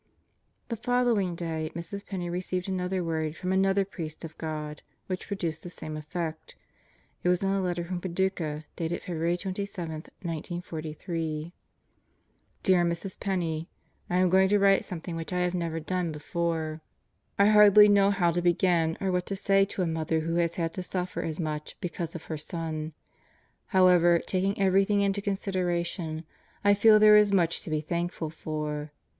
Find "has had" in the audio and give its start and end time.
20.37-20.73